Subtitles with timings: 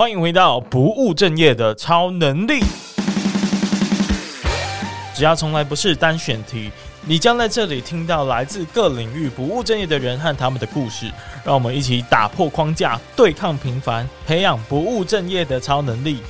[0.00, 2.60] 欢迎回到不务正业的超能力。
[5.14, 6.70] 只要从来不是单选题，
[7.02, 11.12] 你将在这里听到来自各领域不务正业的人和他们的故事。
[11.44, 16.20] 让我们一起打破框架，对抗平凡，培养不务正业的超能力。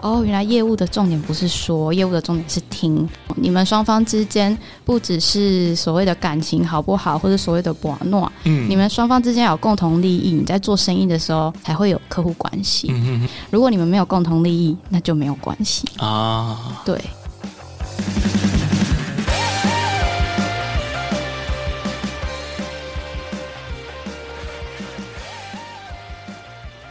[0.00, 3.08] 哦，原来业务的重点不是说，业务的重点是听。
[3.36, 12.88] 你们双方之间不只是所谓的感情好不好，或者所谓的博诺，嗯，你们双方之间有共同利益，你在做生意的时候才会有客户关系。
[12.90, 16.80] 嗯如果你们没有共同利益，那就没有关系啊。
[16.84, 16.98] 对。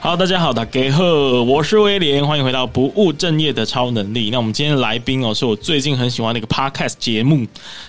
[0.07, 1.03] 好，大家好，大家好，
[1.43, 4.29] 我是威廉，欢迎回到不务正业的超能力。
[4.29, 7.45] 那我们今天来宾哦，是我最近很喜欢的一个 podcast 节目，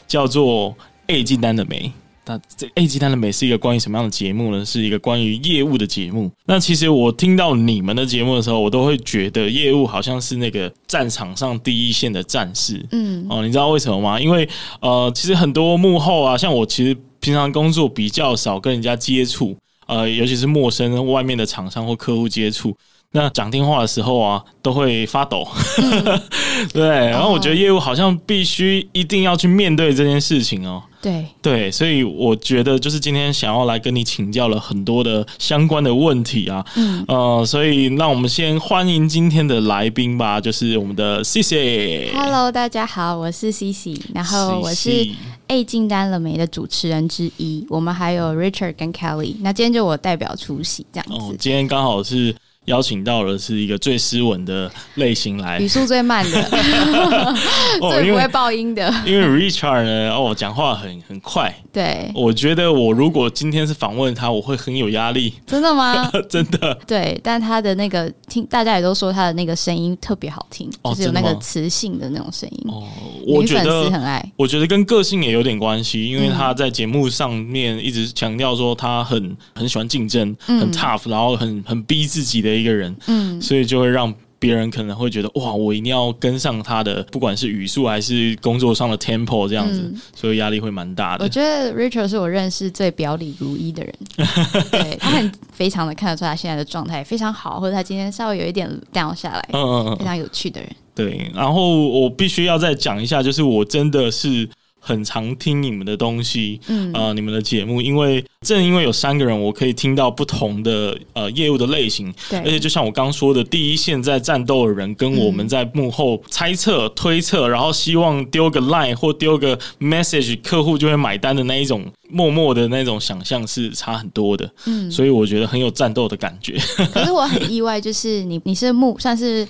[0.08, 0.70] 叫做
[1.06, 1.78] 《A 进单的没》。
[2.26, 4.64] 那这《A 级单的美》是一个关于什么样的节目呢？
[4.64, 6.28] 是一个关于业务的节目。
[6.44, 12.84] 那其实我听到你们的节目的时候，我都会觉得业务好像是那个战场上第一线的战士。
[12.90, 14.20] 嗯，哦，你知道为什么吗？
[14.20, 14.48] 因为
[14.80, 19.56] 呃，其实很多幕后啊，像我其实平常工作比较少跟人家接触。
[19.88, 22.76] 呃，尤其是陌生外面的厂商或客户接触，
[23.10, 25.46] 那讲电话的时候啊，都会发抖。
[25.78, 26.20] 嗯、
[26.74, 30.82] 对，然后我觉得业务好像必须一定要去面对这件事情哦。
[31.00, 36.62] 对对，所以我觉得就是今天想要来跟你请教了很多的相关的问题啊。
[36.76, 42.12] 嗯呃，所以那我们先欢迎今天的来宾吧，就是我们的 Cici。
[42.12, 45.08] Hello，大家好，我是 Cici，然后我是。
[45.50, 51.14] A 进单了没的主持人之一，我们还有 Richard 跟 Kelly，那今天就我代表出席这样子。
[51.14, 52.34] 哦，今天刚好是。
[52.68, 56.42] 邀请到了是一个最斯文的类型来，语速最慢的，
[57.90, 58.94] 最不会爆音的。
[59.06, 61.52] 因为 Richard 呢，哦，讲话很很快。
[61.72, 65.32] 对，我觉得我如果今天是访问他，我会很有压力。
[65.46, 66.10] 真的吗？
[66.28, 66.78] 真的。
[66.86, 72.66] 对，但他的那个听，大家也都说他的那个声音特别好听，就是有那个磁性的那种声音。
[72.68, 72.84] 哦，
[73.26, 74.32] 我觉得女粉丝很爱。
[74.36, 82.57] 我觉得跟个性也有点关系，因为他在节目上面一直强调说他很很喜欢竞争，很 tough，然后很很逼自己的。
[82.58, 91.24] 一个人，嗯，所以就会让别人可能会觉得哇，我一定要跟上他的，不管是语速还是工作上的 tempo 这样子，嗯、所以压力会蛮大的。
[91.24, 93.94] 我觉得 Richard 是我认识最表里如一的人，
[94.70, 100.70] 对，他很非常的看得出他现在的状态非常好，或者他今天稍微有一点 down 下来，嗯嗯嗯，非常有趣的人。
[100.94, 104.48] 对，然后我必须要再讲一下，就是我真的是。
[104.78, 126.56] 很常听你们的东西，嗯，呃，你们的节目，因为正因为有三个人，我可以听到不同的呃业务的类型，对，而且就像我刚说的，第一线在战斗的人，跟我们在幕后猜测、推测，然后希望丢个 line 或丢个 message，客户就会买单的那一种默默的那种想象是差很多的，嗯，所以我觉得很有战斗的感觉。
[126.92, 129.46] 可是我很意外，就是你你是幕算是。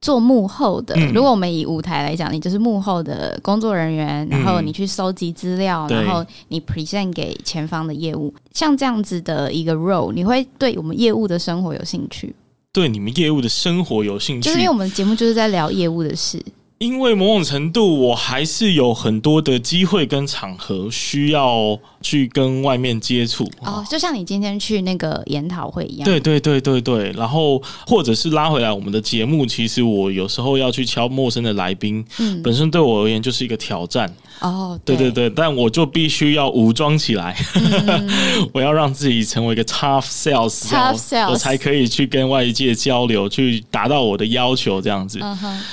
[0.00, 12.34] 做幕后的，如果我们以舞台来讲，你就是幕后的工作人员，然后你去收集资料，然后你 present 给前方的业务，像这样子的一个 role，你会对我们业务的生活有兴趣？
[12.72, 16.40] 对你们业务的生活有兴趣，就是因为我们节目就是在聊业务的事。
[16.78, 23.44] 因为某种程度，我还是有很多的机会跟场合需要去跟外面接触。
[23.62, 26.04] 哦，就像你今天去那个研讨会一样。
[26.04, 34.80] 对对对对对，然后或者是拉回来我们的节目，其实我有时候要去敲陌生的来宾，嗯，本身对我而言就是一个挑战哦。
[34.84, 38.08] 对对对，但我就必须要武装起来，嗯、
[38.54, 45.20] 我要让自己成为一个 tough sales，tough sales，我才可以去跟外界交流，去达到我的要求这样子。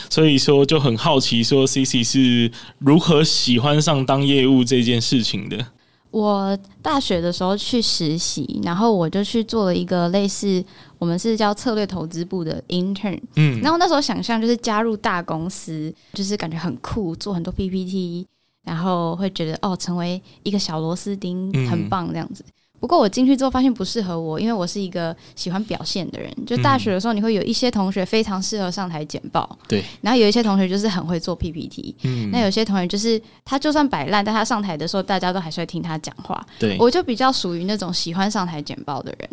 [0.10, 0.96] 所以说就很。
[1.06, 2.50] 好奇说，Cici 是
[2.80, 5.64] 如何喜欢上当业务这件事情的？
[6.10, 10.64] 我大学的时候去实习，然后我就去做了一个类似
[10.98, 13.20] 我们是叫策略投资部的 intern。
[13.36, 18.26] 嗯，然后那时候想象就是加入大公司，就是感觉很酷，做很多 PPT，
[18.66, 22.44] 然后会觉得哦，成为一个小螺丝钉很棒这样子。
[22.80, 26.32] 不过我进去之后发现不适合我，因为我是一个喜欢表现的人。
[26.46, 29.84] 就大学的时候，你会有一些同学非常适合上台简报，对。
[30.02, 32.30] 然后有一些同学就是很会做 PPT，嗯。
[32.32, 36.46] 那有些同学就是他就算摆烂，但他上台的时候，大家都还是会听他讲话。
[36.60, 36.78] 对。
[36.80, 39.30] 我就比较属于那种喜欢上台简报的人，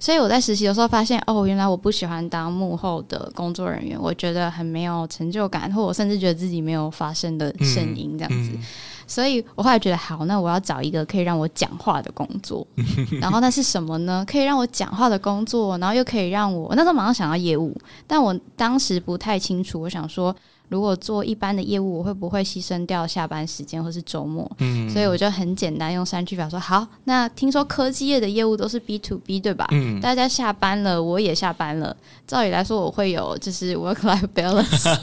[0.00, 8.50] 所以我在实习的时候发现，哦，原来我不喜欢当幕后的工作人员，我觉得很没有成就感，或我甚至觉得自己没有发声的声音这样子。
[8.52, 8.62] 嗯嗯
[9.06, 12.66] 所以我后来觉得好，那我要找一个可以让我讲话的工作。
[13.20, 14.24] 然后那是什么呢？
[14.28, 17.76] 可以让我讲话的工作，然后又可以让我，我那时候马上想到业务，
[18.06, 19.80] 但我当时不太清楚。
[19.80, 20.34] 我想说，
[20.68, 24.50] 如果做一般的业务，我会不会牺牲掉下班时间或是周末？
[24.58, 29.66] 嗯，所以我就很简单用三句表说，好，那听说科技业的业务都是 B to B 对吧？
[29.70, 31.96] 嗯，大家下班了，我也下班了，
[32.26, 34.96] 照理来说我会有就是 work life balance，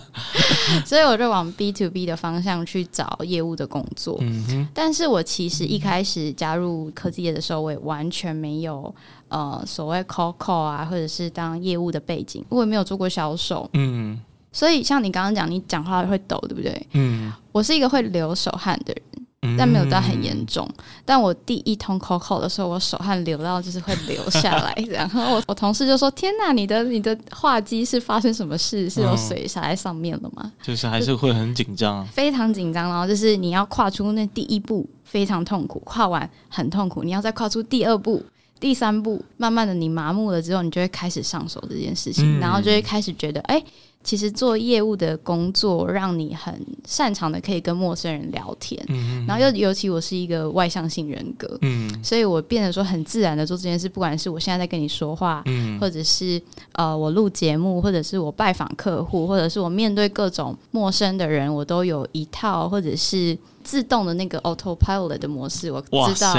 [0.84, 4.18] 所以我就往 B to B 的方向去找业务的工作。
[4.20, 8.94] 嗯哼，但是我其实一开始加入科技业的时候，我也完全没有。
[9.30, 14.18] 呃，所谓 call call 啊，或者是当业务的背景，我也没有做过销售，嗯，
[14.52, 16.86] 所以像你刚刚讲，你讲话会抖，对不对？
[16.92, 20.68] 嗯，我是一个会流手汗的人，嗯、但没有到很严重。
[21.04, 28.88] 但我第一通 call call 的时候，我手汗流到就是会流下来， 然后我我同事就说：“天哪，你的你的话机是发生什么事？
[28.90, 32.88] 是有水洒在上面了吗？”就是还是会很紧张，非常紧张。
[32.88, 38.24] 然后就是你要跨出那第一步，非常痛苦，跨完很痛苦，你要再跨出第二步。
[38.60, 43.64] 第三步，慢慢的你麻木了之后，你就会开始上手这件事情，嗯、然后就会开始觉得，哎、欸，
[44.02, 46.54] 其实做业务的工作让你很
[46.86, 56.40] 擅长的可以跟陌生人聊天，嗯、然后又尤其我是一个外向性人格，嗯、所以我变得说很自然的做这件事，不管是我现在在跟你说话，嗯、或者是
[56.72, 66.34] 呃我录节目，或者是我拜访客户，或者是我面对各种陌生的人，我都有一套或者是自动的那个 autopilot 的模式，我知道。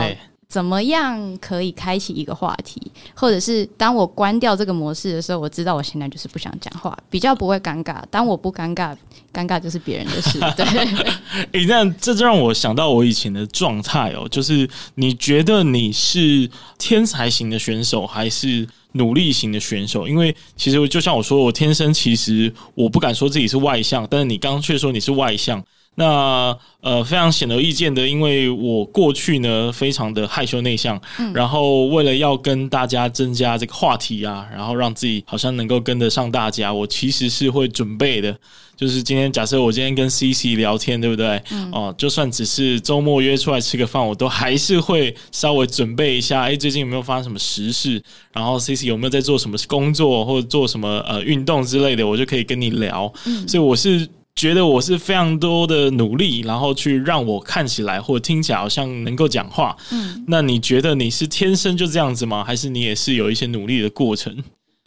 [0.50, 2.82] 怎么样可以开启一个话题，
[3.14, 8.02] 或者是当我关掉这个模式的时候，我知道我现在就是不想讲话，比较不会尴尬。
[8.10, 8.98] 当我不尴尬，
[9.32, 10.40] 尴尬就是别人的事。
[10.58, 10.66] 对，
[11.54, 16.50] 诶，那这就让我想到我以前的状态哦，就是你觉得你是
[16.80, 20.08] 天才型的选手，还是努力型的选手？
[20.08, 25.64] 因为其实就像我说，我天生其实我不敢说自己是外向，但是你刚刚却说你是外向。
[26.00, 38.34] 那呃，非常显而易见的，因为我过去呢非常的害羞内向，嗯、然后为了要跟大家增加这个话题啊，然后让自己好像能够跟得上大家，我其实是会准备的。
[38.78, 41.44] 就是今天假设我今天跟 CC 聊天，对不对？
[41.52, 46.44] 嗯、哦，就算只是周末约出来吃个饭，我都还是会稍微准备一下。
[46.44, 48.02] 哎，最近有没有发生什么时事？
[48.32, 53.12] 然后 CC 有没有在做什么工作或者做什么呃运动之类的，我就可以跟你聊。
[53.26, 54.08] 嗯、所以我是。
[54.40, 59.76] 觉得我是非常多的努力，然后去让我看起来或听起来好像能够讲话。
[59.92, 62.42] 嗯，那你觉得你是天生就这样子吗？
[62.42, 64.42] 还是你也是有一些努力的过程？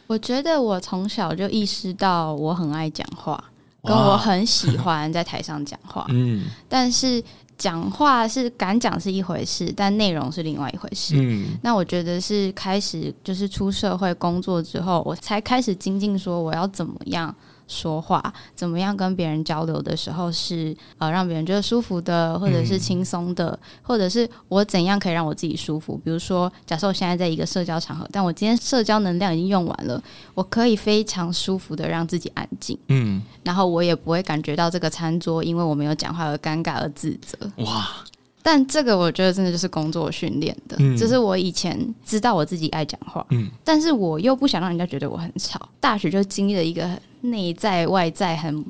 [0.07, 3.41] 我觉得我从小就意识到我很爱讲话，
[3.83, 6.07] 跟我很喜欢在台上讲话。
[6.09, 7.23] 嗯，但是
[7.55, 11.13] 讲话是敢讲是一回事，但内容是另外一回事。
[11.15, 17.33] 嗯，那我觉得是开始就是出社会工作之后，我才开始精进，说我要怎么样。
[17.67, 25.99] 说话怎么样跟别人交流的时候是呃让别人觉得舒服的，或者是轻松的，嗯、或者是我怎样可以让我自己舒服？
[26.03, 30.01] 比如说，假设我现在在一个社交场合，但我今天社交能量已经用完了，
[30.33, 37.37] 我可以非常舒服的让自己安静，嗯，然后我也不会感觉到这个餐桌因为我没有讲话而尴尬而自责。
[37.57, 37.87] 哇！
[38.43, 45.69] 但这个我觉得真的就是工作训练的，嗯、就是我以前知道我自己爱讲话，嗯，但是我又不想让人家觉得我很吵。
[45.79, 46.89] 大学就经历了一个
[47.21, 48.63] 内在外在很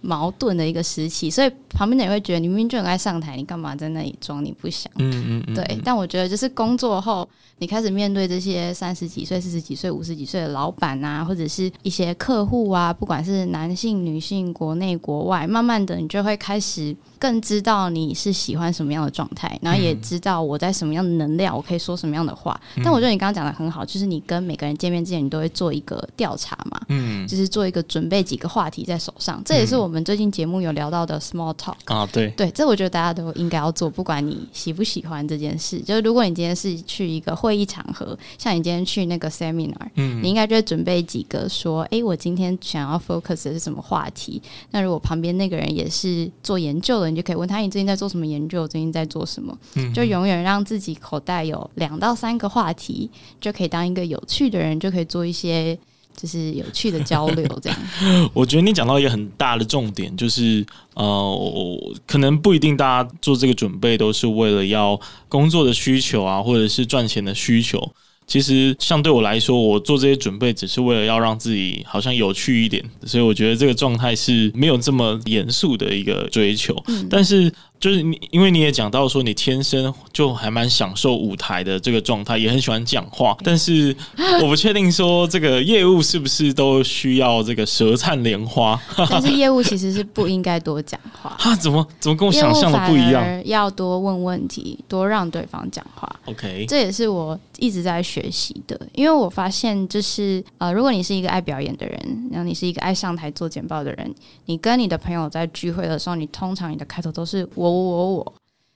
[0.00, 4.92] 矛盾的一个时期，所以旁边的人会觉得你明明就很爱上台，你干嘛在那里装你不想？
[4.98, 5.80] 嗯嗯嗯，对。
[5.84, 7.28] 但我觉得就是工作后，
[7.58, 16.96] 你开始面对这些三十几岁、四十几岁、五十几岁的老板啊，或者是一些客户啊，不管是男性、女性、国内国外，慢慢的你就会开始。
[17.22, 22.60] 更知道你是喜欢什么样的状态，然后也知道我在什么样的能量，我可以说什么样的话。
[22.74, 29.40] 嗯、但我觉得你刚刚讲的很好，就是你跟每个人见面之前，你都会做一个调查嘛，嗯，就是做一个准备几个话题在手上。
[29.44, 35.78] 这也是我们最近节目有聊到的 small talk 啊，对对，这我觉得大家都应该要做，不管你喜不喜欢这件事。
[35.78, 44.42] 就是如果你今天是去一个会议场合，像你今天去那个 seminar，嗯，你应该就会准备几个说，哎，我今天想要 focus 的是什么话题？
[44.72, 48.66] 那如果旁边那个人也是做研究的，你就可以问他，你最近在做什么研究？
[48.66, 49.56] 最近在做什么？
[49.76, 53.08] 嗯，就永远让自己口袋有两到三个话题，
[53.40, 55.78] 就可以当一个有趣的人，就可以做一些
[56.16, 57.46] 就是有趣的交流。
[57.62, 57.78] 这样，
[58.34, 60.64] 我觉得你讲到一个很大的重点，就是
[60.94, 67.92] 呃，可能不一定大家做这个准备都是为了要工作的需求啊，或者是赚钱的需求。
[68.32, 76.74] 其实，像对我来说，我做这些准备只是为了要让自己好像有趣一点，所以我觉得这个状态是没有这么严肃的一个追求。
[76.88, 83.36] 嗯、但是，就是你，因为你也讲到说你天生就还蛮享受舞台的这个状态，也很喜欢讲话。
[83.42, 83.94] 但是
[84.40, 88.80] 我不确定说这个业务是不是都需要这个舌灿莲花。
[89.10, 91.36] 但是业务其实是不应该多讲话。
[91.42, 91.56] 啊？
[91.56, 93.44] 怎么怎么跟我想象的不一样？
[93.46, 96.08] 要多问问题，多让对方讲话。
[96.26, 98.80] OK，这也是我一直在学习的。
[98.94, 104.14] 因为我发现，就是呃，如果你是一个爱表演的人，然后你是一个爱上台做简报的人，
[104.46, 107.71] 你跟你的朋友在聚会的时候，你通常你的开头都是我。
[107.72, 108.34] 我我我，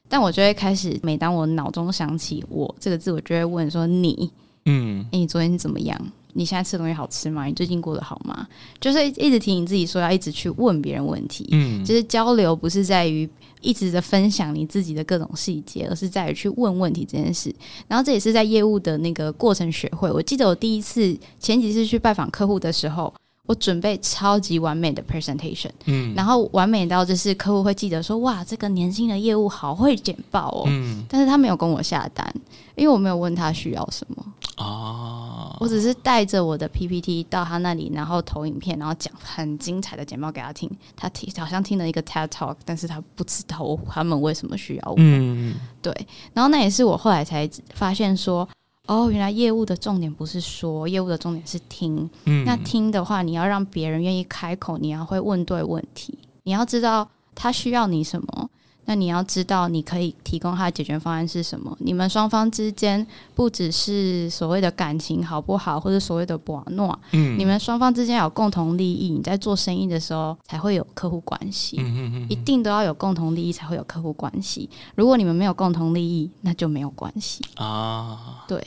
[0.08, 4.30] 但我就会开始，每当我脑中想起“我”这个字，我就会问说：“你，
[4.64, 6.00] 嗯，哎，你昨天怎么样？
[6.32, 7.46] 你现在吃的东西好吃吗？
[7.46, 8.46] 你最近过得好吗？”
[8.80, 11.48] 就是一直提醒自己说要一直去问别人问题。
[11.52, 13.28] 嗯，就是交流不是在于
[13.62, 17.54] 一直的分享你自己的各种细节，而是在于去问问题这件事。
[17.88, 20.10] 然后这也是在业务的那个过程学会。
[20.10, 23.12] 我记得我第一次前几次去拜访客户的时候。
[23.46, 32.28] 我准备超级完美的 presentation，嗯，然后完美到就是客户会记得说，哇，这个年轻的业务好会简报哦，嗯，但是他没有跟我下单，
[32.74, 34.24] 因为我没有问他需要什么。
[34.56, 45.94] 哦，我只是带着我的 PPT 到他那里，然后投影片，然后讲很精彩的简报给他听，他听好像听了一个 TED Talk，但是他不知道他们为什么需要我，嗯，对，
[46.32, 48.48] 然后那也是我后来才发现说。
[48.86, 52.08] 哦，原来业务的重点不是说，业务的重点是听。
[52.24, 58.50] 嗯，那听的话，你要让别人愿意开口，你要会问对问题，你要知道他需要你什么，
[58.86, 61.76] 那你要知道你可以提供他的解决方案是什么。
[61.80, 71.76] 你们双方之间不只是所谓的感情好不好，或者所谓的博诺，嗯，你们双方之间有共同利益，你在做生意的时候才会有客户关系。
[71.78, 74.68] 嗯嗯嗯，一定都要有共同利益才会有客户关系。
[74.94, 78.44] 如果你们没有共同利益，那就没有关系啊。
[78.48, 78.60] 对。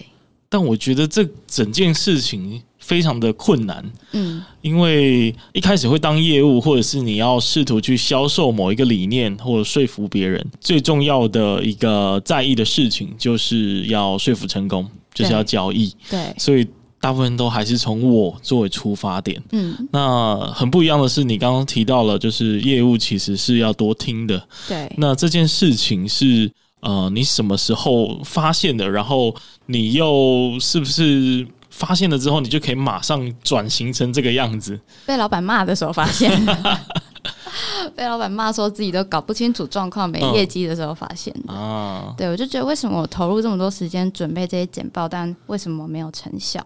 [0.52, 2.60] 但我觉得这整件事情
[2.90, 16.66] 非常的困难，嗯，因为一开始会当业务，或者是你要试图去销售某一个理念，或者说服别人，最重要的一个在意的事情，就是要说服成功，就是要交易，对，所以
[17.00, 26.52] 大部分都还是从我作为出发点，嗯，那很不一样的是，你刚刚提到了，就是业务其实是要多听的，对，那这件事情是。
[26.82, 28.90] 呃，你什么时候发现的？
[28.90, 34.80] 然后你又是不是发现了之后，你就可以马上转型成这个样子？
[35.06, 36.32] 被老板骂的时候发现，
[37.96, 41.54] 被老板骂说自己都搞不清楚状况、没业绩的时候发现的。
[41.54, 46.66] 啊、嗯，对，我就觉得为什么我投入这么多时间准备这些简报，但为什么没有成效？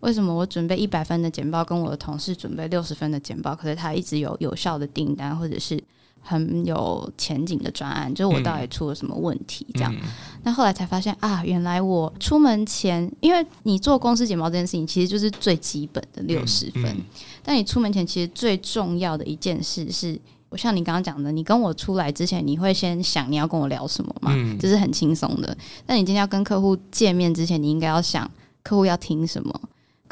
[0.00, 5.82] 为什么我准备一百分的简报，跟我的同事准备六十分的简报，可是他一直有有效的订单，或者是？
[6.22, 9.66] 很有前景的专案，就是我到底出了什么问题？
[9.74, 10.08] 这样，嗯嗯、
[10.44, 16.96] 那后来才发现啊，原来我出门前，因为你做公司简报这件事情，其实就是最基本的六十分。
[17.42, 24.32] 但你出门前，其实最重要的一件事是，我像你刚刚讲的，你跟我出来之前，你会先想你要跟我聊什么嘛？
[24.60, 25.56] 这、嗯、是很轻松的。
[25.84, 28.30] 但你今天要跟客户见面之前，你应该要想
[28.62, 29.60] 客户要听什么。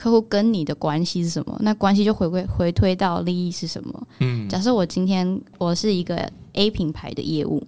[0.01, 1.55] 客户跟你的关系是什么？
[1.61, 4.07] 那关系就回归回推到利益是什么？
[4.21, 6.17] 嗯，假设我今天我是一个
[6.55, 7.63] A 品牌的业务，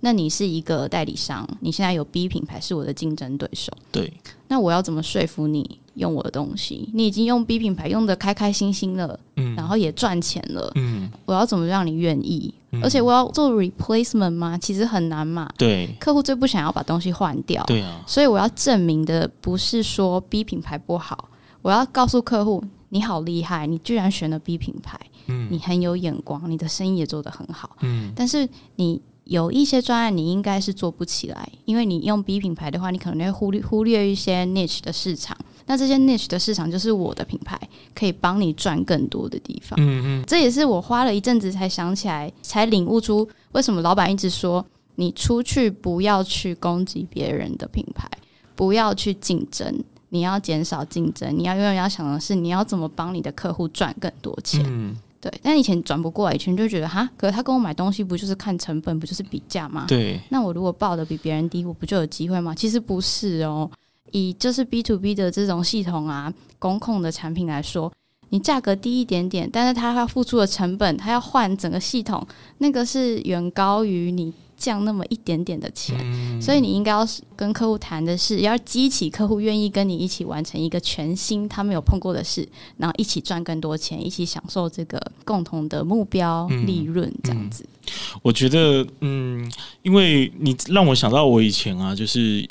[0.00, 4.12] 那你是一个代理商，你现在有 B 品牌是我的竞争对手，对，
[4.48, 6.90] 那我要怎么说服你用我的东西？
[6.92, 12.52] 你已经用 B 品牌用的开开心心了，嗯，然后也赚钱了，嗯，我要怎么让你愿意？
[12.72, 14.58] 嗯，而且我要做 replacement 吗？
[14.58, 21.30] 其实很难嘛，对，客户最不想要把东西换掉，对啊，所以我要证明的不是说 B 品牌不好。
[21.62, 35.36] 我要告诉客户，你好厉害，你居然选了 B 品牌，嗯，你很有眼光，你的生意也做得很好，嗯，但是你有一些专案，你应该是做不起来，因为你用 B 品牌的话，你可能会忽略忽略一些 niche 的市场，
[35.66, 37.60] 那这些 niche 的市场就是我的品牌
[37.94, 40.20] 可以帮你赚更多的地方，嗯。
[40.20, 48.08] 嗯，这也是我花了一阵子才想起来，才领悟出为什么老板一直说你出去不要去攻击别人的品牌，
[48.56, 49.84] 不要去竞争。
[50.10, 54.64] 你要减少竞争，你要永远要想的是你要怎么帮你的客户赚更多钱。
[54.66, 55.32] 嗯，对。
[55.42, 59.84] 但以前转不过来，以前就觉得哈，可是他跟我买东西不就是看成本，不就是比价吗？
[59.86, 60.20] 对。
[60.30, 62.54] 那我如果报的比别人低，我不就有机会吗？
[62.54, 63.70] 其实不是哦。
[64.12, 67.92] 以就是 B to B 的这种系统啊，公控的产品来说，
[68.30, 74.32] 你价格低一点点，但是他要付出的成本，他要换整个系统，那个是远高于你。
[74.58, 82.46] 降那么一点点的钱，嗯、所以你应该要跟客户谈的是，要激起客户愿意跟你一起完成一个全新他没有碰过的事，
[82.76, 87.64] 然后一起赚更多钱，一起享受这个共同的目标利润这样子。
[88.20, 89.50] 我觉得，嗯，
[89.82, 92.46] 因为你让我想到我以前啊，就是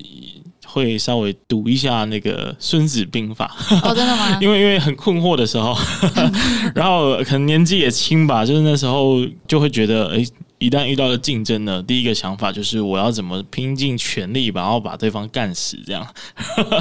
[0.66, 3.54] 会稍微读一下那个《孙子兵法》。
[3.88, 4.38] 哦，真的吗？
[4.42, 5.78] 因为因为很困惑的时候，
[6.74, 10.26] 然后可能年纪也轻吧，就是那时候就会觉得，哎。
[10.60, 16.08] 一旦遇到了竞争呢，第一个想法就是我要怎么拼尽全力，然后把对方干死这样。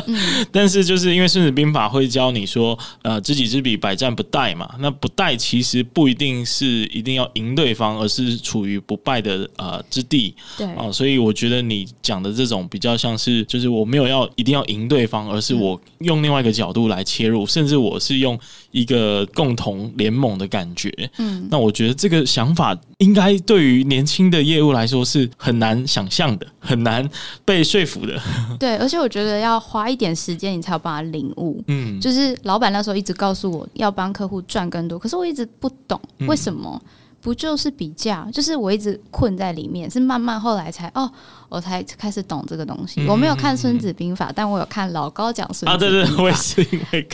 [0.06, 4.74] 嗯、 但是就是因为《孙子兵法》会教你说，呃，知己知彼，百战不殆嘛。
[4.78, 10.34] 那不殆其实不一定是一定要赢对方，而是处于不败的呃之地。
[10.56, 18.38] 对啊、呃，所以我觉得你讲的这种比较像是，就是我没有要一定要赢对方，而是我用另外一个角度来切入，嗯、甚至我是用
[18.76, 20.92] 一个共同联盟的感觉。
[21.16, 27.08] 嗯，那我觉得这个想法应该对于年轻的业务来说是很难想象的，很难
[27.42, 28.20] 被说服的。
[28.60, 31.64] 对，而且我觉得要花一点时间，你才有办法领悟。
[31.68, 36.78] 嗯，就是老板那时候一直告诉我要帮客户赚更多，可是我一直不懂为什么。
[36.84, 36.90] 嗯
[37.26, 38.24] 不就是比较？
[38.30, 41.10] 就是我一直困在里面，是慢慢后来才哦，
[41.48, 43.00] 我才开始懂这个东西。
[43.00, 47.08] 嗯、我没有看《孙子兵法》，但我有看老高讲《孙子兵法》啊，对对，我也是因为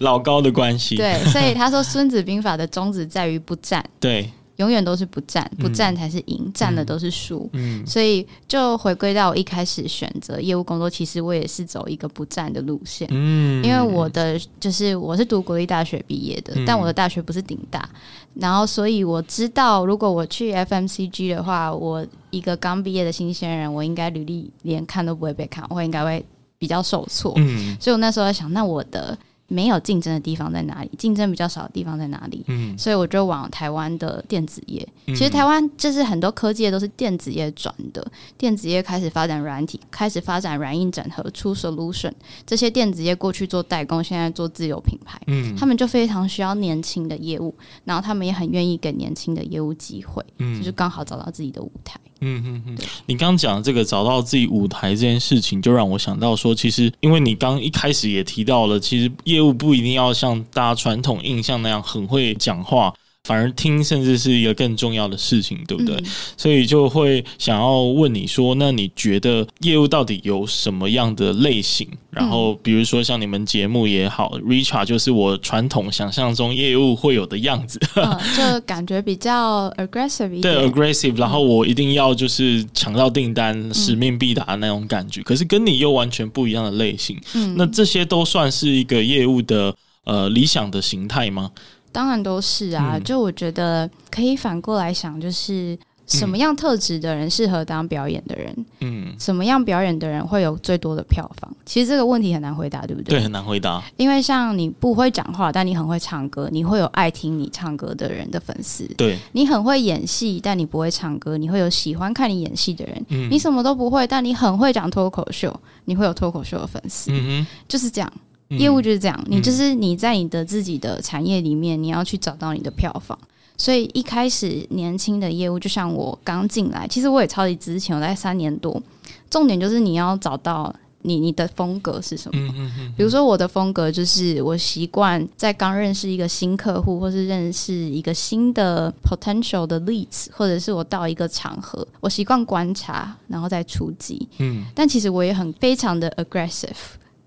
[0.00, 0.96] 老高的关系。
[0.96, 3.82] 对，所以他说《孙子兵法》的宗旨在于不战。
[3.98, 4.30] 对。
[4.56, 7.48] 永远都是不战，不战才是赢，嗯、战的都是输。
[7.52, 13.08] 嗯，所以就回归到我一开始选择业务工作，其实我也是走一个不战的路线。
[13.10, 17.88] 嗯，因为我的就是我是读国立大学毕业的，嗯、但我的大学不是顶大，
[18.34, 26.24] 然后所以我知道，如果我去 FMCG 的话，我一个刚毕业的新鲜人，我应该履历连看都不会被看，我应该会
[26.58, 27.32] 比较受挫。
[27.36, 29.16] 嗯，所以我那时候在想，那我的。
[29.48, 30.90] 没有竞争的地方在哪里？
[30.98, 32.42] 竞争比较少的地方在哪里？
[32.48, 34.86] 嗯，所以我就往台湾的电子业。
[35.08, 38.04] 其实台湾就是很多科技业都是电子业转的，
[38.38, 42.12] 电子业开始发展软体，开始发展软硬整合出 solution。
[42.46, 45.20] 这些电子业过去做代工，现在做自有品牌。
[45.26, 52.00] 嗯，他们就非常需要年轻的业务，然后他们也很愿意给年轻的业务机会，嗯，就是刚好找到自己的舞台。
[52.24, 62.92] 嗯嗯嗯，你刚讲的这个找到自己舞台这件事情，就让我想到说，其实因为你刚一开始也提到了，其实业务不一定要像大家传统印象那样很会讲话。
[63.24, 65.96] 反而听，甚至是一个更重要的事情，对不对？
[65.96, 66.04] 嗯、
[66.36, 71.88] 所以就会想要问你说，那你觉得业务到底有什么样的类型？
[72.10, 80.42] 然后，比如说像你们节目也好，Richard 就是我传统想象中业务会有的样子，嗯、 就感觉比较 aggressive 一点。
[80.42, 85.22] 对，aggressive，然后我一定要就是抢到订单，嗯、使命必达的那种感觉。
[85.22, 91.50] 可是跟你又完全不一样的类型，嗯，那这些都算是一个业务的呃理想的形态吗？
[91.94, 98.66] 当然都是啊，嗯、就我觉得可以反过来想，就是什么样特质的人适合当表演的人？
[98.80, 101.48] 嗯，什么样表演的人会有最多的票房？
[101.64, 103.16] 其实这个问题很难回答，对不对？
[103.16, 103.80] 对，很难回答。
[103.96, 108.84] 因为像你不会讲话，但你很会唱歌，你会有爱听你唱歌的人的粉丝。
[108.96, 113.06] 对，你很会演戏，但你不会唱歌，你会有喜欢看你演戏的人。
[113.10, 117.12] 嗯，你什么都不会，但你很会讲脱口秀，你会有脱口秀的粉丝。
[117.12, 118.12] 嗯哼，就是这样。
[118.58, 123.18] 业务就是这样，你就是你在你的自己的产业里面，你要去找到你的票房。
[123.56, 128.82] 所以一开始年轻的业务，就像我刚进来，其实我也超级之前，我在三年多。
[129.30, 132.52] 重点就是你要找到你你的风格是什么。
[132.96, 144.28] 比如说我的风格就是我习惯在刚认识一个新客户，或是认识一个新的 potential 的 leads，或者是我到一个场合，我习惯观察，然后再出击。
[144.38, 146.72] 嗯，但其实我也很非常的 aggressive。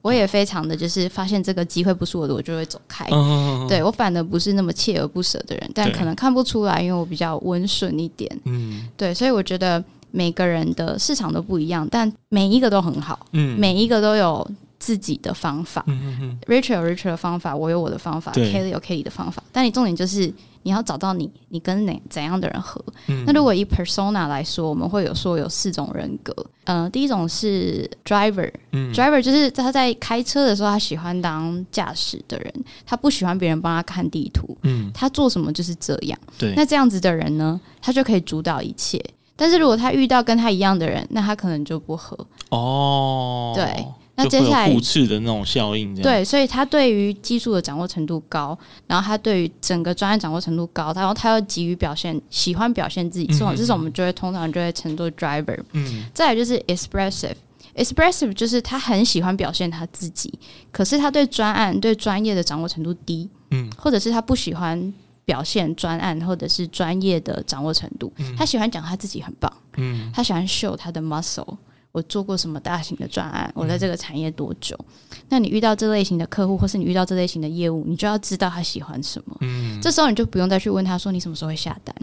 [0.07, 3.05] 我也非常的就是发现这个机会不是我的，我就会走开。
[3.11, 8.39] 嗯、对我反而不是那么锲而不舍的人，但可能看不出来，因为我比较温顺一点。
[8.45, 13.27] 嗯，对，所以我觉得每个人的市场都不一样，但每一个都很好。
[13.33, 15.83] 嗯，每一个都有自己的方法。
[15.87, 19.43] 嗯嗯嗯，Richart 有 Richard 的方法，我有我的方法，Kelly 有 Kelly 的方法。
[19.51, 20.33] 但你重点就是。
[20.67, 22.83] 你要找到你，你跟哪怎样的人合？
[23.07, 26.35] 嗯、那如果以 persona 来说，我们会有说有四种人格。
[26.65, 32.53] 呃，第一种是 driver，driver、嗯、driver 就是他在开车的时候，他喜欢当驾驶的人，
[32.85, 34.57] 他不喜欢别人帮他看地图。
[34.63, 36.19] 嗯，他做什么就是这样。
[36.37, 39.01] 对，那这样子的人呢，他就可以主导一切。
[39.37, 42.17] 但是如果他遇到跟他一样的人，那他可能就不合。
[42.49, 43.87] 哦，对。
[44.19, 55.59] 那接下来互斥的那种效应，对，所以他对于技术的掌握程度高，然后他对于整个专业掌握程度高，然后他又急于表现，喜欢表现自己，这种这种我们就会通常就会称作 driver。
[55.73, 60.33] 嗯，再来就是 expressive，expressive 就是他很喜欢表现他自己，
[60.71, 64.91] 可是他对专案对专业的掌握程度低，嗯，或者是他不喜欢
[65.25, 71.55] 表现专案或者是专业的掌握程度，他喜欢讲他自己很棒，嗯，他喜欢 show 他的 muscle。
[71.97, 73.51] 我做过什么大型的专案？
[73.55, 74.77] 我在这个产业多久？
[74.79, 79.35] 嗯、那你遇到这类型的客户，或是你遇到这类型的业务，你就要知道他喜欢什么。
[79.41, 81.95] 嗯，这时候你就不用再去问他说你什么时候会下单。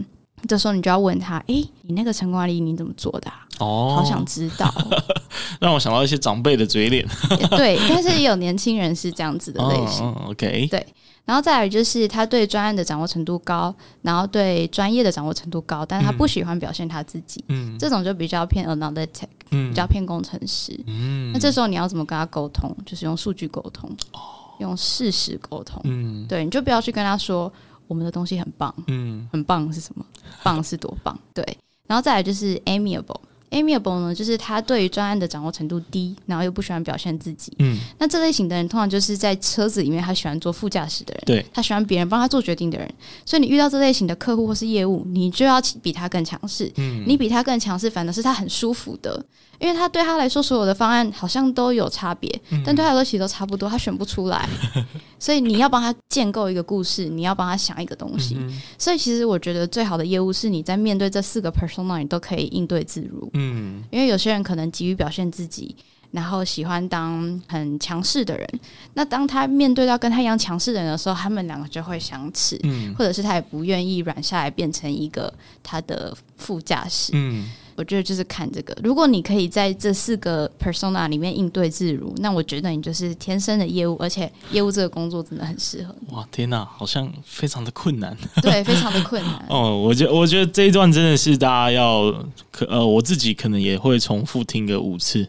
[0.47, 3.45] 这时候你就要问他：诶，你那个成功案例你怎么做的、啊？
[3.59, 4.71] 哦，好想知道。
[5.59, 7.05] 让我想到一些长辈的嘴脸。
[7.55, 10.05] 对，但是也有年轻人是这样子的类型。
[10.05, 10.85] 哦、OK，对。
[11.23, 17.43] 然后再来就是他对专案的掌握程度高，然后对专业的掌握程度高，但是他不喜欢表现他自己。
[17.47, 20.79] 嗯，这种就比较偏 analytic，嗯，比较偏工程师。
[20.85, 22.75] 嗯，那这时候你要怎么跟他沟通？
[22.85, 24.19] 就是用数据沟通，哦，
[24.59, 25.81] 用事实沟通。
[25.85, 27.51] 嗯，对，你就不要去跟他说
[27.87, 28.73] 我们的东西很棒。
[28.87, 30.05] 嗯，很棒是什么？
[30.43, 31.17] 棒是多棒？
[31.33, 31.45] 对。
[31.87, 33.19] 然后再来就是 amiable。
[33.51, 37.53] Amiable 呢，就是他对于专案的掌握程度低，然后又不喜欢表现自己。
[37.59, 41.23] 嗯，那这类型的人通常就是在车子里面，他喜欢坐副驾驶的人。
[41.25, 42.91] 对，他喜欢别人帮他做决定的人。
[43.23, 46.69] 所以你遇到这类型的客户或是业务，你就要比他更强势。
[46.75, 49.23] 嗯，你比他更强势，反而是他很舒服的，
[49.59, 54.47] 因为他对他来说，所有的方案好像都有差别，嗯，但对他来说其实都差不多，他选不出来。
[55.17, 58.35] 所以你要帮他建构一个故事，你要帮他想一个东西。
[58.37, 63.29] 嗯、所以其实我觉得最好的业务是你在面对这四个 persona，你都可以应对自如。
[63.33, 65.75] 嗯，因为有些人可能急于表现自己，
[66.11, 68.47] 然后喜欢当很强势的人。
[68.93, 72.59] 那当他面对到跟他一样强势的人的时候，他们两个就会相斥。
[72.63, 77.11] 嗯，或者是他也不愿意软下来变成一个他的副驾驶。
[77.15, 77.49] 嗯。
[77.75, 85.93] 我觉得就是看这个，如果你可以在这四个 persona 里面应对自如，那我觉得你就是天生的业务，而且业务这个工作真的很适合。
[86.11, 88.17] 哇，天哪，好像非常的困难。
[88.41, 89.45] 对，非常的困难。
[89.51, 92.09] 哦，我觉我觉得这一段真的是大家要
[92.49, 95.27] 可呃，我自己可能也会重复听个五次，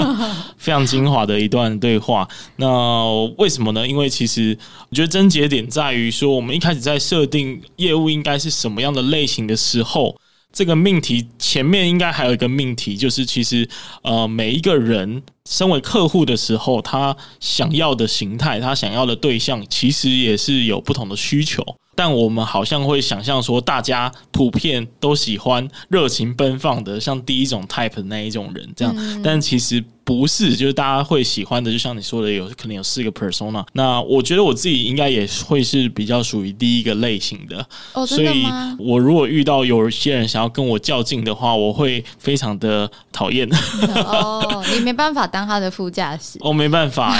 [0.58, 2.28] 非常精华的一段对话。
[2.56, 3.88] 那为什么呢？
[3.88, 4.58] 因为其实
[4.90, 10.14] 我觉得症结点在于说，我们一开始在设定业务应该是什么样的类型的时候。
[10.52, 13.68] 这个命题前面应该还有一个命题，就是其实
[14.02, 21.62] 呃，每一个人身为客户的时候，他想要的形态，他想要的对象，其实也是有不同的需求。
[21.94, 29.84] 但我们好像会想象说，大家普遍都喜欢热情奔放的，像第一种 type 的那一种人这样，但其实。
[30.06, 33.66] 不是，就是大家会喜欢的，就像你说的，有可能有四个 persona。
[33.72, 37.66] 那我觉得我自己应该也会是比较属于第一个类型的。
[37.92, 38.46] 哦，所以
[38.78, 43.48] 我如果遇到有些人想要跟我较劲的话，我会非常的讨厌。
[43.96, 46.38] 哦，你没办法当他的副驾驶。
[46.46, 47.18] 哦，没办法，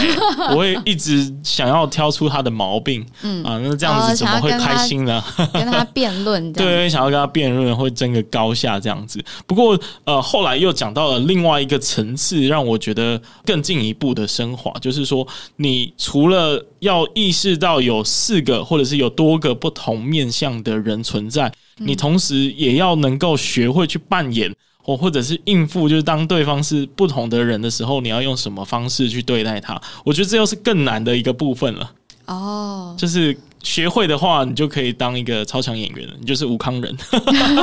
[0.52, 3.04] 我会一直想要挑出他的毛病。
[3.22, 5.20] 嗯啊，那这样子怎么会开心呢？
[5.38, 9.20] 哦、跟他辩论，对，想要跟他辩论，会争个高下这样子。
[9.44, 12.75] 不过呃，后来又讲到了另外一个层次，让我。
[12.76, 29.80] 我觉得更进一步的升华，就是说，你除了要意识到有四个或者是有多个不同面向的人存在，你同时也要能够学会去扮演或或者是应付，就是当对方是不同的人的时候，你要用什么方式去对待他？
[30.04, 31.90] 我觉得这又是更难的一个部分了。
[32.26, 33.34] 哦，就是。
[33.62, 36.96] 学会的话，你就可以当一个超强演员了，你就是吴康人，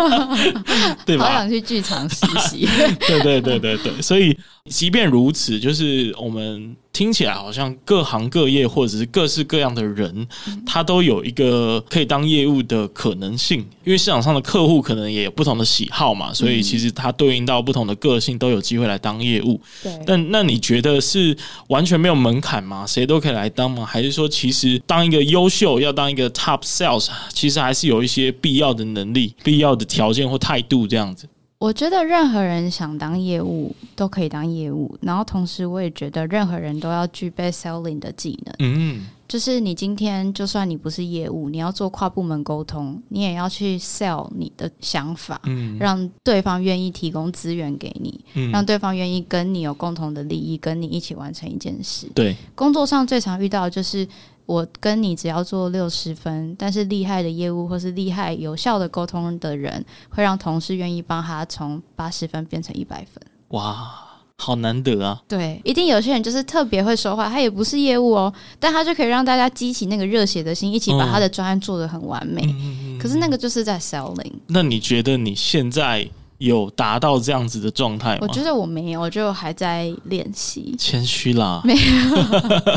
[1.05, 1.23] 对吧？
[1.23, 2.67] 好想去剧场实习。
[3.07, 4.37] 对对对对对，所以
[4.69, 6.75] 即便如此，就是我们。
[6.93, 10.27] 听起来好像各行各业或者是各式各样的人，
[10.63, 19.59] 他都有一个可以当业务的可能性，因为市场上的客户可能也有不同的喜好嘛，所以其实它对应到不同的个性都有机会来当业务。
[19.81, 21.35] 对，但那你觉得是
[21.69, 22.85] 完全没有门槛吗？
[22.85, 23.83] 谁都可以来当吗？
[23.83, 31.27] 还是说其实当一个优秀要当一个 top sales，其实还是有一些必要的能力、必要的条件或态度这样子？
[31.63, 38.53] 我觉得任何人想当业务都可以当业务，然后同时我也觉得任何人都要具备 selling 的技能。
[38.59, 52.07] 嗯，就是你今天就算你不是业务，你要做跨部门沟通，你也要去 sell 你的想法，嗯，让对方愿意提供资源给你，嗯，让对方愿意跟你有共同的利益，跟你一起完成一件事。
[52.13, 54.05] 对，工作上最常遇到的就是。
[54.45, 63.23] 我跟你只要做六十分，但是厉害的业务或是厉害有效的沟通的人，会让同事愿意帮他从八十分变成一百分。
[63.49, 63.89] 哇，
[64.37, 65.21] 好难得啊！
[65.27, 72.41] 对，一定有些人就是特别会说话，他也不是业务哦，但他就可以让大家激起那个热血的心，一起把他的专案做得很完美。
[72.45, 72.97] 嗯。
[72.99, 74.33] 可是那个就是在 selling。
[74.47, 76.09] 那你觉得你现在？
[76.43, 78.19] 有达到这样子的状态吗？
[78.21, 80.75] 我觉得我没有，我就还在练习。
[80.77, 81.79] 谦虚啦， 没有。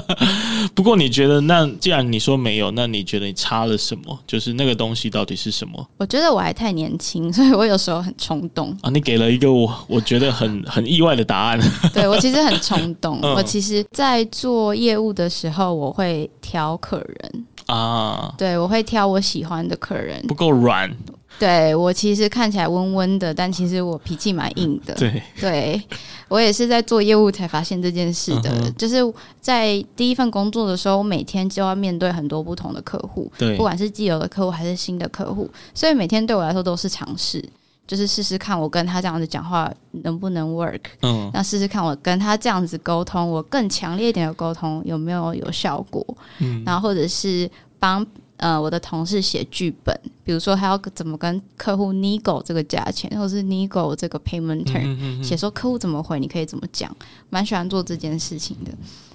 [0.75, 4.19] 不过你觉得，那既然你说没有，那你觉得你差了什么？
[4.27, 5.85] 就是那个东西到底是什么？
[5.99, 8.91] 我觉得我还太年轻，所以我有时候很冲动啊。
[8.91, 11.61] 你给了一个我我觉得很很意外的答案。
[11.93, 13.19] 对，我其实很冲动。
[13.23, 13.35] 嗯。
[13.35, 18.33] 我其实，在做业务的时候，我会挑客人啊。
[18.39, 20.91] 对，我会挑我喜欢的客人，不够软。
[21.39, 24.95] 对，我其实看起来温温的，但其实我脾气蛮硬的。
[24.95, 25.83] 对，对
[26.29, 28.51] 我也是在做业务才发现这件事的。
[28.51, 28.97] 嗯、就是
[29.41, 37.45] 在第一份工作的时候，我每天就要面对很多不同的客户，对，不管是既有的客户还是新的客户，所以每天对我来说都是尝试。
[37.87, 39.73] 就是试试看我跟他这样子讲话
[40.03, 46.05] 能不能 work，嗯，那试试看我跟他这样子沟通，我更强烈一点的沟通有没有有效果，
[46.41, 48.05] 嗯，然后或者是帮
[48.39, 56.95] 呃我的同事写剧本，比如说他要怎么跟客户 nego 这个价钱，或者是 nego 这个 payment term，写、嗯嗯嗯、说客户怎么回，你可以怎么讲，
[57.31, 58.71] 蛮喜欢做这件事情的。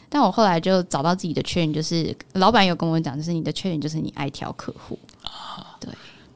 [0.10, 5.90] 但我后来就找到自己的缺点，就是老板有跟我讲，就是你的缺点就是你爱挑客户啊，对。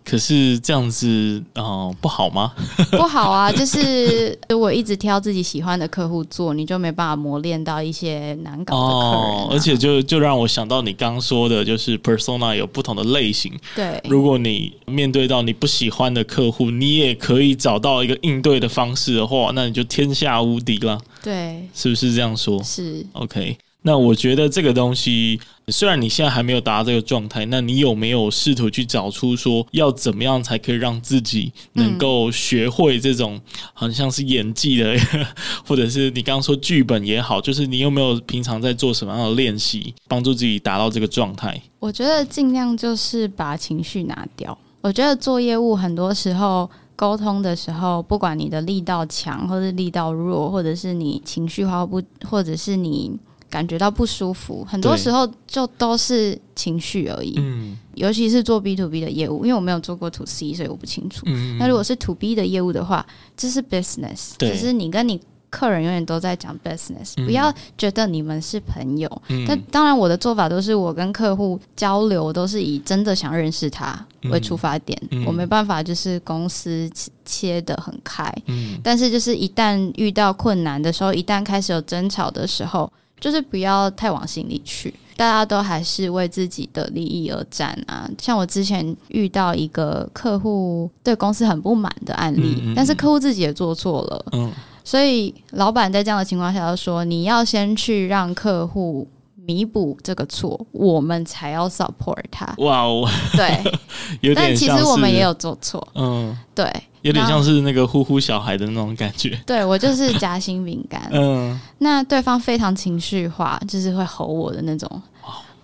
[0.06, 2.54] 可是这样子哦、呃，不好吗？
[2.92, 9.48] 不好啊，就是如果一直挑自己喜欢的客户做，你就没办法磨练到一些难搞的客人、啊哦。
[9.52, 13.52] 而且就就让我想到你刚刚说的，就是 persona 有不同的类型。
[13.76, 21.00] 对，如果你面对到你不喜欢的客户，你也可以找到一个应对的方式的话，那你就天下无敌了。
[21.24, 22.62] 对，是不是这样说？
[22.64, 23.58] 是 OK。
[23.88, 33.40] 那我觉得这个东西，虽然你现在还没有达到这个状态，那你有没有试图去找出说要怎么样才可以让自己能够学会这种
[33.76, 34.98] 好像是演技的，
[35.68, 41.62] 或者是你刚刚说剧本也好，就是你有没有平常在做什么样的练习，帮助自己达到这个状态？
[41.78, 44.58] 我觉得尽量就是把情绪拿掉。
[44.82, 53.16] 我觉得做业务很多时候沟通的时候，不管你的力道强或者力道弱，或者是你情绪化不，或者是你。
[53.50, 57.36] 感觉到不舒服，很多时候就都是情绪而已。
[57.38, 61.24] 嗯，尤其是做 B to B 的业务，因为我没有做过 To C，所以我不清楚。
[61.28, 63.06] 嗯，那如果是 To B 的业务的话，
[63.38, 69.22] 这是 business，只是你跟你客人永远都在讲 business，嗯，不要觉得你们是朋友。
[69.30, 75.02] 嗯，但当然，我的做法都是我跟客户交流都是以真的想认识他为出发点。
[75.12, 76.92] 嗯，我没办法就是公司
[77.24, 78.30] 切的很开。
[78.48, 82.92] 嗯，但是就是一旦遇到困难的时候，一旦开始有争吵的时候。
[83.20, 88.10] 就是不要太往心里去，大家都还是为自己的利益而战啊。
[88.20, 94.52] 像我之前遇到一个客户对公司很不满的案例，嗯嗯嗯，但是客户自己也做错了，嗯，
[94.84, 103.64] 所以老板在这样的情况下就说：“你要先去让客户弥补这个错，我们才要 support 他。”哇哦，对，
[104.36, 106.72] 但其实我们也有做错，嗯，对。
[107.06, 109.40] 有点像是那个呼呼小孩的那种感觉。
[109.46, 111.08] 对，我就是夹心饼干。
[111.12, 114.90] 嗯，那对方非常情绪化，就是会吼我的那种。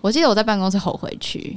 [0.00, 1.56] 我记得我在办公室吼回去，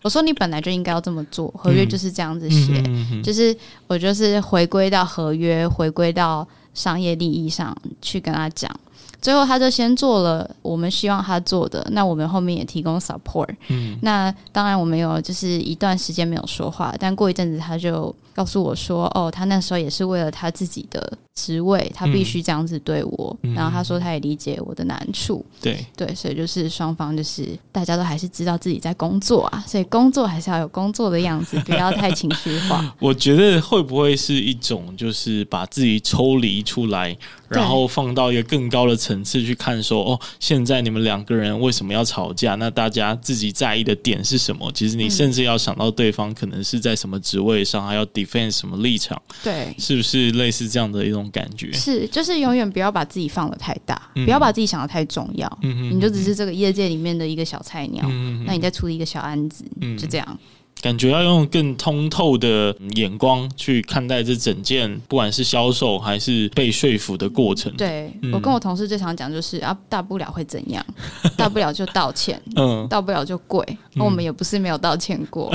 [0.00, 2.82] 我说你本来就应该要这么做，合约就是这样子写，
[3.22, 3.54] 就是
[3.86, 8.74] 我就是回归到合约，回归到商业利益上去跟他讲。
[9.20, 13.54] 最后他就先做了我们希望他做的，那我们后面也提供 support。
[13.68, 18.14] 嗯，那当然我们有就是一段时间没有说话，但过一阵子他就。
[18.38, 23.36] 告诉我说：“哦，他那时候也是为了他自己的职位，他必须这样子对我。
[23.42, 25.44] 嗯、然后他说他也理解我的难处。
[25.60, 32.94] 对对，所以就是双方就是大家都还是知道自己在工作啊，所以工作还是要有工作的样子，不要太情绪化。
[33.02, 37.16] 我觉得会不会是一种就是把自己抽离出来，
[37.48, 42.54] 然后放到一个更高的层次去看说，说哦，现在你们两个人为什么要吵架？
[42.54, 44.70] 那大家自己在意的点是什么？
[44.72, 49.20] 其实你甚至要想到对方可能是在什么职位上，还要 defend 什么立场？
[49.42, 51.72] 对，是不是类似这样的一种感觉？
[51.72, 55.58] 是，就是永远不要把自己放得太大，嗯、不要把自己想得太重要。
[55.62, 58.06] 嗯嗯，你就只是这个业界里面的一个小菜鸟，
[58.44, 60.38] 那你再处理一个小案子，嗯、就这样。
[60.80, 67.72] 感觉要用更通透的眼光去看待这整件，不管是销售还是被说服的过程。
[67.76, 70.84] 对、嗯、我跟我同事最常讲就是啊，大不了会怎样？
[71.36, 73.64] 大不了就道歉，嗯，大不了就跪。
[73.94, 75.52] 那、嗯、我们也不是没有道歉过，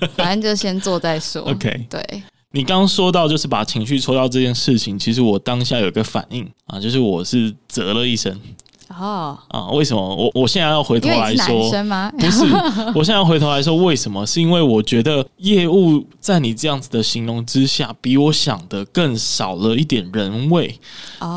[0.00, 1.42] 嗯、 反正就先做再说。
[1.42, 2.22] OK，对。
[2.52, 8.38] 你刚刚说到就是把情绪抽掉这件事情，其实我当下有个反应啊，就是我是啧了一声。
[8.88, 11.70] 哦啊，为什么我我现在要回头来说？
[12.18, 12.44] 不是，
[12.94, 14.24] 我现在要回头来说为什么？
[14.26, 20.78] 是因为我觉得业务在你这样子的形容之下，比我想的更少了一点人味，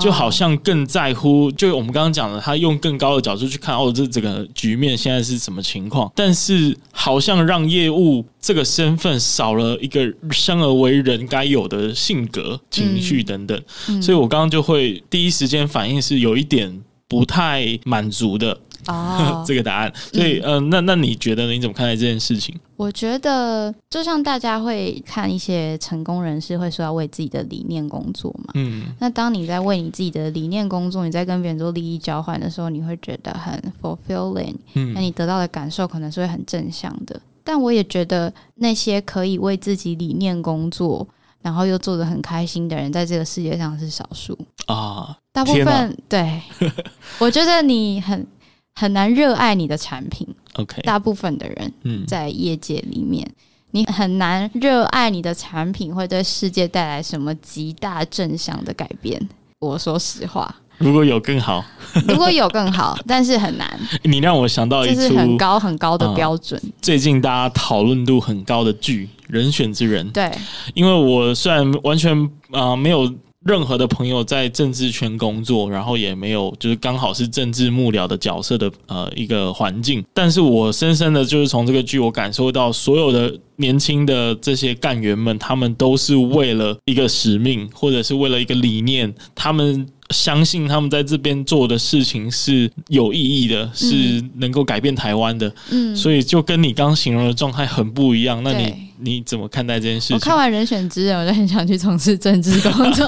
[0.01, 1.51] 就好像更在乎。
[1.51, 6.11] 就我们刚刚讲的，他用更高的角度去看哦，这整个局面现在是什么情况？
[6.15, 13.59] 但是好像让业务这个身份少了一个生而为人该有的性格、情绪等等。
[14.01, 16.79] 所以我刚刚就会第一时间反应是有一点。
[17.09, 19.91] 不太满足的哦， 这个答案。
[20.13, 21.51] 所以，嗯、呃，那那你觉得呢？
[21.51, 22.55] 你怎么看待这件事情？
[22.77, 28.53] 我觉得，就像大家会看一些成功人士会说要为自己的理念工作嘛。
[28.53, 28.85] 嗯。
[28.99, 34.55] 那当你在为你自己的理念工作，你在跟别人做利益交换的时候，你会觉得很 fulfilling。
[34.75, 34.93] 嗯。
[34.93, 37.19] 那你得到的感受可能是会很正向的。
[37.43, 41.05] 但我也觉得，那些可以为自己理念工作，
[41.41, 45.17] 然后又做的很开心的人，在这个世界上是少数啊。
[45.39, 46.41] 大部分、啊、对，
[47.17, 48.27] 我觉得你很
[48.75, 50.27] 很难热爱你的产品。
[50.55, 53.35] OK，大部分的人在业界里面，嗯、
[53.71, 59.29] 你很难热爱你的产品会对世界带来什么极大正向的改变。
[59.59, 61.63] 我说实话，如果有更好，
[62.07, 63.79] 如果有更好，但是很难。
[64.03, 70.05] 你让我想到一出很高很高的标准，嗯、最近大家讨论度很高的剧《人选之人》。
[70.11, 70.29] 对，
[70.73, 72.21] 因为我虽然完全
[72.51, 73.09] 啊、呃、没有。
[73.45, 89.87] 任何的朋友在政治圈工作，然后也没有就是刚好是政治幕僚的角色的呃一个环境，但是我深深的就是从这个剧我感受到，所有的年轻的这些干员们，他们都是为了一个使命，或者是为了一个理念，他们。
[90.09, 95.53] 相信他们在这边做的事情是有意义的，嗯、是能够改变台湾的。
[95.69, 98.41] 嗯，所以就跟你刚形容的状态很不一样。
[98.43, 100.15] 那你你怎么看待这件事情？
[100.15, 103.07] 我看完《人选之人》，我就很想去从事政治工作。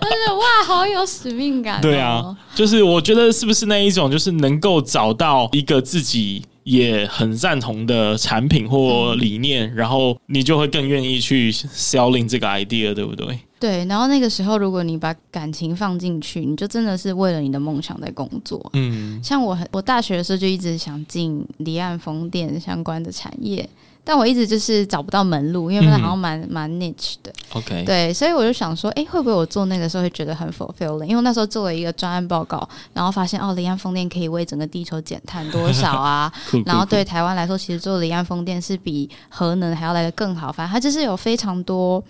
[0.00, 1.82] 但是哇，好有使命感、哦。
[1.82, 13.26] 对啊，就是我觉得是不是那一种，就是能够找到一个自己也很赞同的产品或理念，嗯、然后你就会更愿意去 selling 这个 idea，对不对？
[13.58, 18.64] 对，然后那个时候，如果你把感情放进去，你就真的是为了你的梦想在工作。
[18.74, 23.66] 嗯，像我，我大学的时候就一直想进离岸风电相关的产业，
[24.04, 27.32] 但我一直就是找不到门路，因为那好像蛮、嗯、蛮 niche 的。
[27.54, 31.04] OK，对，所以我就想说，哎，会不会我做那个时候会觉得很 fulfilling？
[31.04, 36.30] 因为我那时候做了一个专案报告，然后发现哦，离岸风电可以为整个地球减碳多少啊？
[36.52, 40.52] 酷酷酷，然后对台湾来说，其实做离岸风电是比核能还要来的更好。
[40.52, 42.04] 反正它就是有非常多。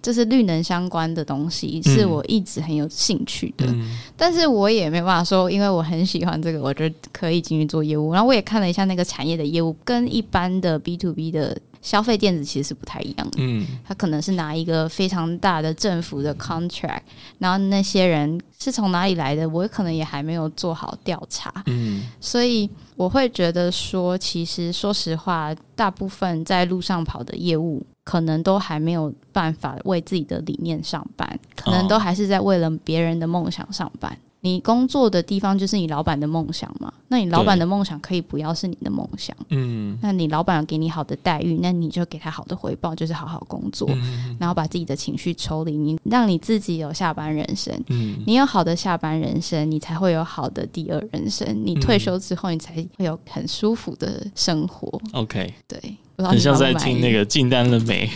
[0.00, 3.66] 就是绿能相关的东西，是我一直很有兴趣的。
[3.66, 8.12] 嗯、但是我也没办法说，因为我很喜欢这个，我觉得可以进去做业务。
[8.12, 13.36] 然后我也看了一下那个产业的业务，跟一般的 B to B 的消费电子其实是不太一样的。
[13.38, 17.00] 嗯，他可能是拿一个非常大的政府的 contract，
[17.38, 21.52] 然后那些人是从哪里来的，我可能也还没有做好调查。
[21.66, 27.84] 嗯，所以我会觉得说，其实说实话，大部分在路上跑的业务。
[28.08, 34.16] 可能都还没有办法为自己的理念上班，可能都还是在为了别人的梦想上班。
[34.40, 36.90] 你工作的地方就是你老板的梦想嘛？
[37.08, 39.98] 那你老板的梦想可以不要是你的梦想，嗯。
[40.00, 47.78] 那你老板给你好的待遇，那你就给他好的回报，就是好好工作，嗯、然后把自己的情绪抽离，你让你自己有下班人生。
[47.88, 51.46] 嗯，你有好的下班人生，你才会有好的第二人生。
[51.66, 54.88] 你退休之后，你才会有很舒服的生活。
[55.12, 55.96] OK，对。
[56.26, 58.08] 很像在听那个 进单了没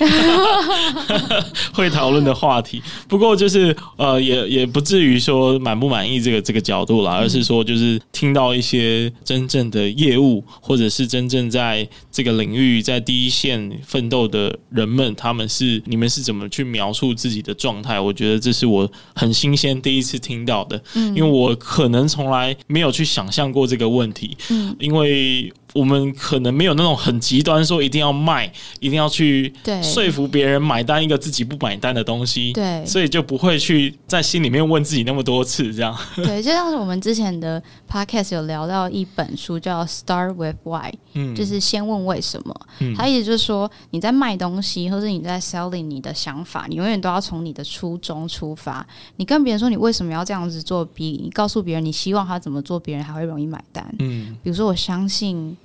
[1.72, 18.00] 会讨论的话题， 不过就是呃，也也不至于说满不满意这个这个角度啦，而是说就是听到一些真正的业务，或者是真正在这个领域在第一线奋斗的人们，他们是你们是怎么去描述自己的状态？
[18.00, 24.36] 我觉得这是我很新鲜第一次听到的，因为我可能从来没有去想象过这个问题，
[24.80, 25.52] 因为。
[25.74, 35.96] 我们可能没有那种很极端，说一定要卖，一定要去说服别人买单一个自己不买单的东西，对，所以就不会去在心里面问自己那么多次这样。
[36.16, 42.54] 对，就像是我们之前的 podcast 有聊到一本书叫《Start with Why》，嗯，就是先问为什么。
[42.80, 48.86] 嗯，它意思就是说你在卖东西，或者你在 selling 你的想法，你永远都要从你的初衷出发。
[49.16, 53.82] 你跟别人说你为什么要这样子做，比你告诉别人你希望他怎么做，别人还会容易买单。
[54.00, 55.56] 嗯，比如说我相信。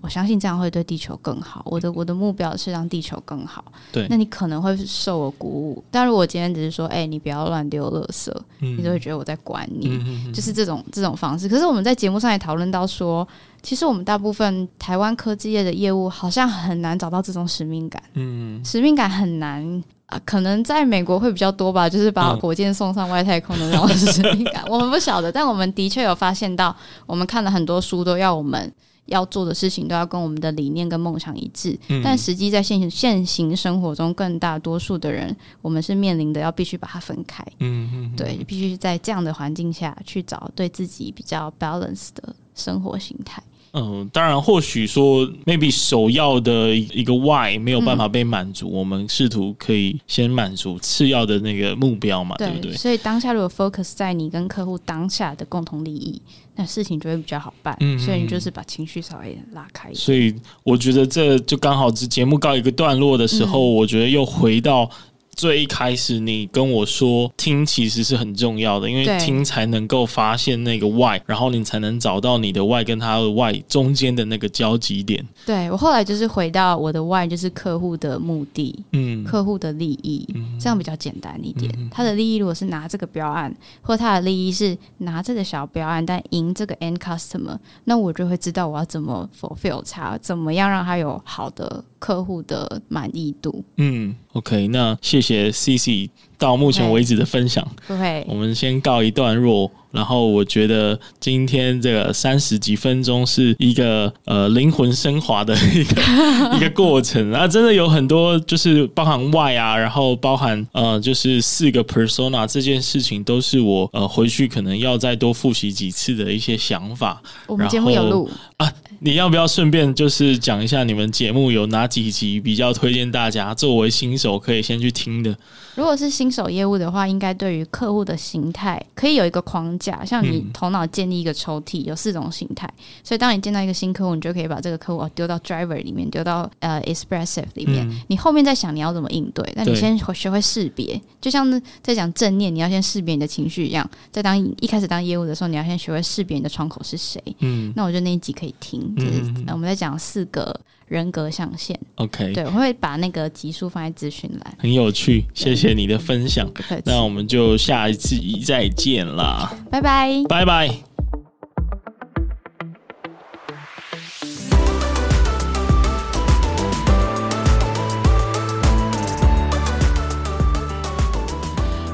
[0.00, 1.62] 我相信这样会对地球更好。
[1.66, 3.64] 我的我的目标是让地球更好。
[3.92, 5.84] 对，那你可能会受我鼓舞。
[5.90, 11.48] 但如果我今天只是说，哎、欸，你不要乱丢垃圾，嗯、你就会觉得我在管你，就是这种这种方式。
[11.48, 13.26] 可是我们在节目上也讨论到说，
[13.62, 18.02] 其实我们大部分台湾科技业的业务好像很难找到这种使命感。
[18.14, 24.64] 嗯，使命感很难啊，可能在美国会比较多吧，就是把火箭送上外太空的那种使命感。
[24.64, 28.72] 嗯、我们不晓得，但我们的确有发现到，我们看了很多书，都要我们。
[29.06, 37.44] 要做的事情都要跟我们的理念跟梦想一致，嗯、但实际在现行现行生活中，更大多数的人，我们是面临的要必须把它分开。
[37.58, 43.42] 嗯嗯，对，必须在这样的环境下去找对自己比较 balance 的生活形态。
[43.72, 52.76] 嗯，当然，或许说，maybe 首要的一个 why 没有办法被满足，嗯、我们试图可以先满足次要的那个目标嘛，对，对不对？
[52.76, 56.20] 所以当下如果 focus 在你跟客户当下的共同利益，
[56.56, 57.76] 那事情就会比较好办。
[57.80, 59.92] 嗯，所以你就是把情绪稍微拉开。
[59.94, 64.90] 所以我觉得这就刚好是节目告一个段落的时候，嗯、我觉得又回到。
[65.40, 75.26] 最一开始你跟我说听其实是很重要的，因为听才能够发现那个 why，然后你才能找到你的 why 跟他的 why 中间的那个交集点。
[75.46, 81.74] 对，我后来就是回到我的 why，就是客户的目的，嗯，客户的利益，嗯，这样比较简单一点。
[81.78, 83.50] 嗯，他的利益如果是拿这个标案，
[83.80, 93.64] 或他的利益是拿这个小标案，但赢这个 end customer，那我就会知道我要怎么 fulfill 他，怎么样让他有好的客户的满意度。
[93.78, 95.29] 嗯，OK，那谢谢。
[95.30, 99.70] 谢 CC 到目前为止的分享，不会，我们先告一段落。
[99.92, 106.00] 然后我觉得今天这个三十几分钟是一个呃灵魂升华的一个
[106.56, 117.20] 一个过程啊，真的有很多就是包含 why 啊，然后包含呃就是四个 persona 这件事情，都是我呃回去可能要再多复习几次的一些想法。
[117.48, 118.72] 我们节目有录啊，
[119.02, 125.34] 你要不要顺便就是讲一下你们节目有哪几集比较推荐大家作为新手可以先去听的？
[125.74, 130.04] 如果是新手业务的话，应该对于客户的形态可以有一个框架。
[130.04, 132.70] 像你头脑建立一个抽屉，有四种形态，
[133.02, 137.88] 所以当你见到一个新客户，你就可以把这个客户丢到 Driver 里面，丢到呃 Expressive 里面。
[138.08, 143.88] 你后面再想你要怎么应对，那你先学会识别，就像在讲正念，你要先识别你的情绪一样。
[144.10, 147.22] 在当一开始当业务的时候，你要先学会识别你的窗口是谁。
[147.38, 151.78] 嗯，那我觉得那一集可以听，就是我们在讲四个人格象限。
[151.96, 154.54] OK，对，我会把那个集数放在资讯栏。
[154.58, 156.50] 很有趣，谢谢你的分享。
[156.84, 159.52] 那我们就下一次再见啦。
[159.70, 160.74] 拜拜，拜拜。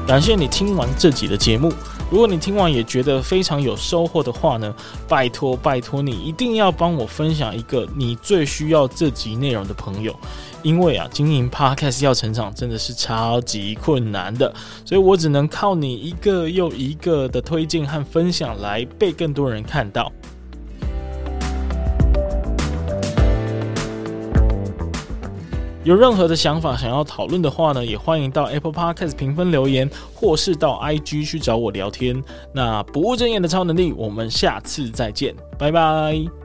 [0.07, 1.69] 感谢你听完这集的节目。
[2.09, 4.73] 如果你听完也觉得非常有收获的话呢，
[5.09, 10.15] 拜托拜托你一定要帮我分享一个你最需要这集内容的朋友。
[10.63, 14.53] 因为啊，经营 Podcast 要成长真的是超级困难的，
[14.85, 20.11] 所以我只能靠你一个又一个的推荐和分享来被更多人看到。
[25.87, 32.21] 有任何的想法想要讨论的话呢，也欢迎到 Apple Podcast 评分留言，或是到 IG 去找我聊天。
[32.53, 36.36] 那不务正业的超能力，我们下次再见，拜拜。